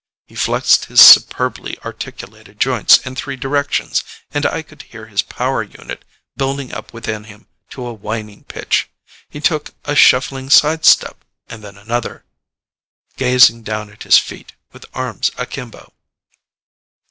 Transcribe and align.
He 0.25 0.33
flexed 0.33 0.85
his 0.85 0.99
superbly 0.99 1.77
articulated 1.85 2.59
joints 2.59 2.97
in 3.05 3.13
three 3.15 3.35
directions, 3.35 4.03
and 4.31 4.47
I 4.47 4.63
could 4.63 4.81
hear 4.81 5.05
his 5.05 5.21
power 5.21 5.61
unit 5.61 6.03
building 6.35 6.73
up 6.73 6.91
within 6.91 7.25
him 7.25 7.45
to 7.69 7.85
a 7.85 7.93
whining 7.93 8.45
pitch. 8.45 8.89
He 9.29 9.39
took 9.39 9.75
a 9.85 9.93
shuffling 9.95 10.49
sidestep, 10.49 11.23
and 11.49 11.63
then 11.63 11.77
another, 11.77 12.23
gazing 13.17 13.61
down 13.61 13.91
at 13.91 14.01
his 14.01 14.17
feet, 14.17 14.53
with 14.71 14.87
arms 14.95 15.29
akimbo. 15.37 15.93